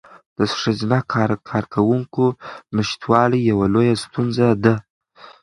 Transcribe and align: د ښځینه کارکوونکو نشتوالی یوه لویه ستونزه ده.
د 0.37 0.39
ښځینه 0.57 0.97
کارکوونکو 1.49 2.25
نشتوالی 2.77 3.39
یوه 3.51 3.65
لویه 3.73 3.95
ستونزه 4.03 4.47
ده. 4.63 4.75